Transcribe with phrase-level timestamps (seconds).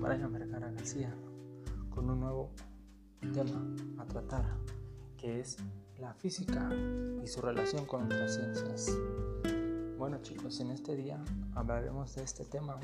[0.00, 1.14] Brian Vergara García
[1.90, 2.50] con un nuevo
[3.34, 3.62] tema
[3.98, 4.56] a tratar
[5.18, 5.58] que es
[5.98, 6.70] la física
[7.22, 8.96] y su relación con otras ciencias.
[9.98, 11.22] Bueno chicos, en este día
[11.54, 12.80] hablaremos de este tema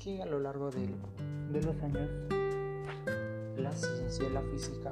[0.00, 0.88] que a lo largo de,
[1.52, 2.10] de los años
[3.56, 4.90] la ciencia y la física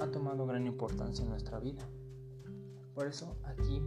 [0.00, 1.86] han tomado gran importancia en nuestra vida.
[2.96, 3.80] Por eso aquí,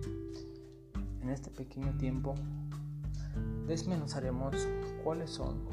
[1.21, 2.33] en este pequeño tiempo,
[3.67, 4.55] desmenuzaremos
[5.03, 5.67] cuáles son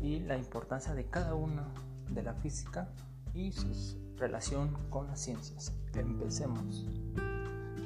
[0.00, 1.68] y la importancia de cada una
[2.10, 2.88] de la física
[3.34, 3.68] y su
[4.16, 5.72] relación con las ciencias.
[5.94, 6.86] Empecemos.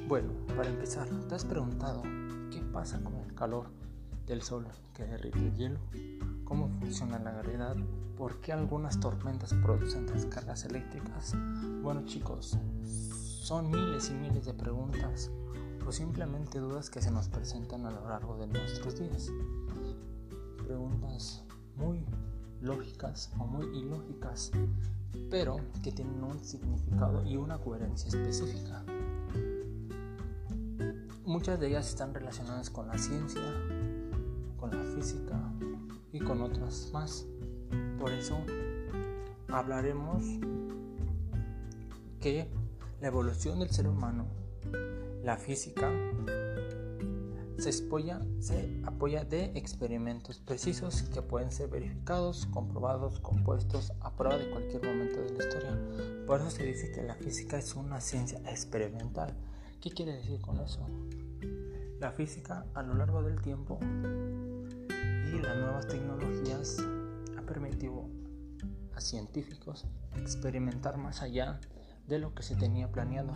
[0.07, 2.03] Bueno, para empezar, ¿te has preguntado
[2.51, 3.67] qué pasa con el calor
[4.25, 5.79] del sol que derrite el hielo?
[6.43, 7.75] ¿Cómo funciona la gravedad?
[8.17, 11.33] ¿Por qué algunas tormentas producen descargas eléctricas?
[11.81, 15.31] Bueno chicos, son miles y miles de preguntas
[15.85, 19.31] o simplemente dudas que se nos presentan a lo largo de nuestros días.
[20.65, 21.43] Preguntas
[21.75, 22.05] muy
[22.61, 24.51] lógicas o muy ilógicas,
[25.29, 28.83] pero que tienen un significado y una coherencia específica.
[31.25, 33.41] Muchas de ellas están relacionadas con la ciencia,
[34.57, 35.39] con la física
[36.11, 37.25] y con otras más.
[37.99, 38.37] Por eso
[39.47, 40.23] hablaremos
[42.19, 42.49] que
[42.99, 44.25] la evolución del ser humano
[45.23, 45.91] la física
[48.39, 54.83] se, apoya de experimentos precisos que pueden ser verificados, comprobados, compuestos a prueba de cualquier
[54.83, 56.25] momento de la historia.
[56.25, 59.35] Por eso se dice que la física es una ciencia experimental.
[59.79, 60.87] ¿Qué quiere decir con eso?
[61.99, 66.77] La física a lo largo del tiempo y las nuevas tecnologías
[67.37, 68.07] ha permitido
[68.95, 69.85] a científicos
[70.17, 71.59] experimentar más allá
[72.07, 73.33] de lo que se tenía planeado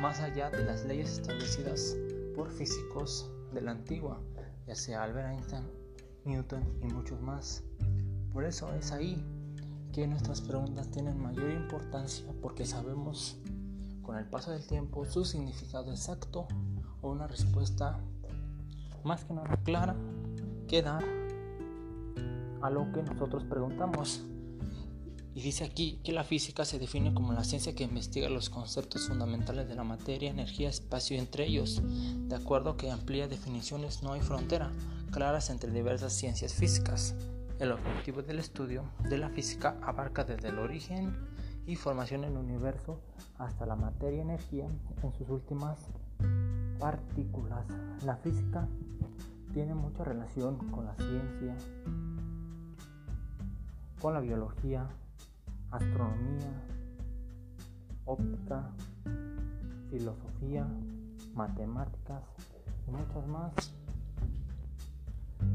[0.00, 1.96] más allá de las leyes establecidas
[2.36, 4.20] por físicos de la antigua,
[4.66, 5.64] ya sea Albert Einstein,
[6.24, 7.64] Newton y muchos más.
[8.32, 9.24] Por eso es ahí
[9.92, 13.38] que nuestras preguntas tienen mayor importancia porque sabemos
[14.02, 16.46] con el paso del tiempo su significado exacto
[17.02, 17.98] o una respuesta
[19.04, 19.96] más que nada clara
[20.68, 21.04] que dar
[22.60, 24.24] a lo que nosotros preguntamos.
[25.38, 29.06] Y dice aquí que la física se define como la ciencia que investiga los conceptos
[29.06, 31.80] fundamentales de la materia, energía, espacio entre ellos,
[32.26, 34.72] de acuerdo que amplía definiciones no hay frontera
[35.12, 37.14] claras entre diversas ciencias físicas.
[37.60, 41.16] El objetivo del estudio de la física abarca desde el origen
[41.68, 42.98] y formación del universo
[43.38, 44.66] hasta la materia y energía
[45.04, 45.78] en sus últimas
[46.80, 47.64] partículas.
[48.04, 48.66] La física
[49.54, 51.56] tiene mucha relación con la ciencia,
[54.00, 54.90] con la biología,
[55.70, 56.64] astronomía,
[58.04, 58.70] óptica,
[59.90, 60.66] filosofía,
[61.34, 62.22] matemáticas
[62.86, 63.52] y muchas más.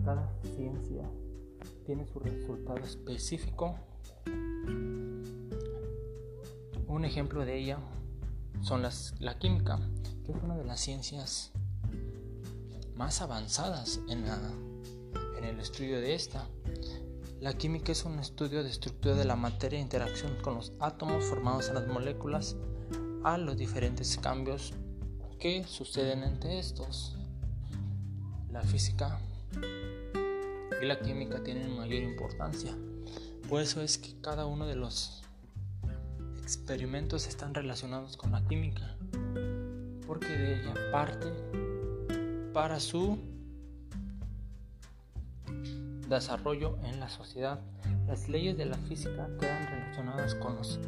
[0.06, 1.04] Cada ciencia
[1.86, 3.76] tiene su resultado específico.
[6.88, 7.80] Un ejemplo de ella
[8.62, 9.80] son las, la química,
[10.26, 11.52] que es una de las ciencias
[12.96, 14.26] más avanzadas en,
[15.38, 16.48] en el estudio de esta.
[17.44, 21.26] La química es un estudio de estructura de la materia e interacción con los átomos
[21.26, 22.56] formados en las moléculas
[23.26, 24.72] a los diferentes cambios
[25.40, 27.18] que suceden entre estos.
[28.50, 29.20] La física
[30.82, 32.74] y la química tienen mayor importancia.
[33.50, 35.24] Por eso es que cada uno de los
[36.44, 38.96] experimentos están relacionados con la química,
[40.08, 41.28] porque de ella parte
[42.54, 43.33] para su
[46.08, 47.62] desarrollo en la sociedad.
[48.08, 50.80] Las leyes de la física quedan relacionadas con los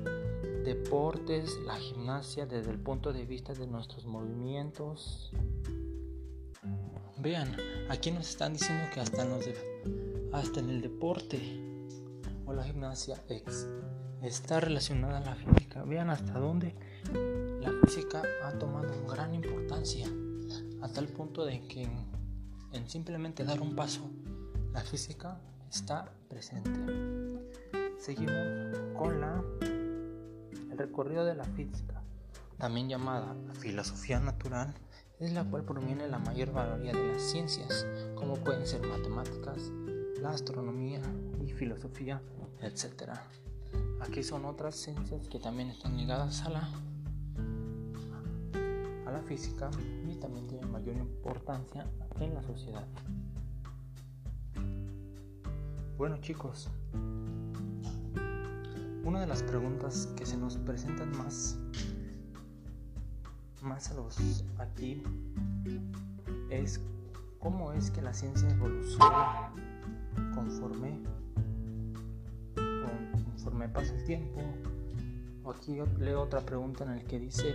[0.63, 5.31] deportes, la gimnasia desde el punto de vista de nuestros movimientos.
[7.17, 7.55] Vean,
[7.89, 11.39] aquí nos están diciendo que hasta en, hasta en el deporte
[12.45, 13.21] o la gimnasia
[14.21, 15.83] está relacionada a la física.
[15.83, 16.75] Vean hasta dónde
[17.61, 20.07] la física ha tomado gran importancia,
[20.81, 21.87] a tal punto de que
[22.73, 24.09] en simplemente dar un paso
[24.75, 25.39] la física
[25.71, 26.69] está presente.
[27.97, 29.41] Seguimos con la,
[30.69, 32.03] el recorrido de la física,
[32.57, 34.75] también llamada filosofía natural,
[35.17, 39.71] es la cual proviene la mayor mayoría de las ciencias, como pueden ser matemáticas,
[40.21, 41.01] la astronomía
[41.41, 42.21] y filosofía,
[42.61, 43.11] etc.
[44.01, 46.69] Aquí son otras ciencias que también están ligadas a la,
[49.05, 49.71] a la física
[50.05, 51.89] y también tienen mayor importancia
[52.19, 52.85] en la sociedad.
[55.97, 56.69] Bueno chicos,
[59.05, 61.57] una de las preguntas que se nos presentan más,
[63.61, 65.01] más a los aquí
[66.49, 66.81] es
[67.39, 69.53] cómo es que la ciencia evoluciona
[70.35, 71.01] conforme,
[73.23, 74.41] conforme pasa el tiempo.
[75.49, 77.53] Aquí leo otra pregunta en el que dice,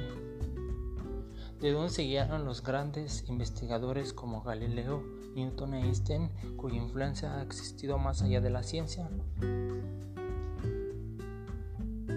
[1.60, 5.02] ¿de dónde se guiaron los grandes investigadores como Galileo,
[5.34, 9.10] Newton e Einstein, cuya influencia ha existido más allá de la ciencia?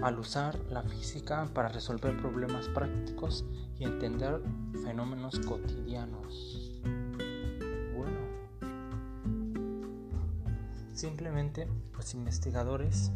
[0.02, 3.44] Al usar la física para resolver problemas prácticos
[3.78, 4.40] y entender
[4.82, 6.80] fenómenos cotidianos.
[10.94, 11.66] Simplemente
[11.96, 13.10] los investigadores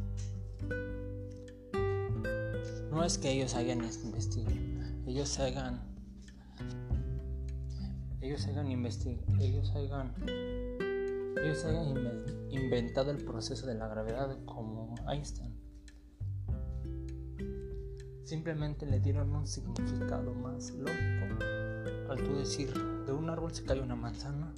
[2.91, 4.57] no es que ellos hayan investigado,
[5.07, 5.88] ellos hagan
[8.21, 8.67] ellos hayan
[9.41, 10.15] ellos hayan
[11.43, 11.95] ellos hayan
[12.51, 15.57] inventado el proceso de la gravedad como Einstein.
[18.25, 21.45] Simplemente le dieron un significado más lógico
[22.11, 22.73] al tú decir
[23.07, 24.53] de un árbol se cae una manzana,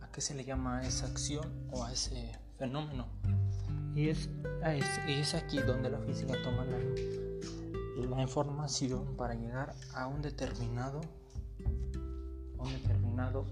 [0.00, 3.08] ¿a qué se le llama a esa acción o a ese fenómeno.
[3.94, 4.30] Y es,
[5.08, 6.78] es, aquí donde la física toma la,
[8.08, 11.00] la información para llegar a un determinado,
[12.62, 13.44] un determinado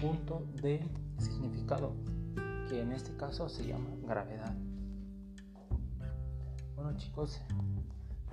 [0.00, 0.80] punto de
[1.18, 1.92] significado,
[2.68, 4.54] que en este caso se llama gravedad.
[6.76, 7.40] Bueno chicos,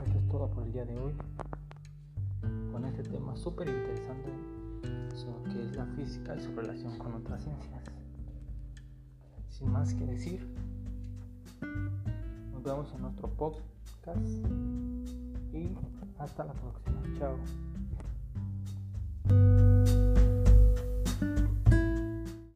[0.03, 1.13] esto es todo por el día de hoy,
[2.71, 4.29] con este tema súper interesante,
[5.51, 7.83] que es la física y su relación con otras ciencias.
[9.49, 10.47] Sin más que decir,
[12.51, 14.27] nos vemos en otro podcast
[15.53, 15.69] y
[16.19, 17.01] hasta la próxima.
[19.27, 19.74] Chao.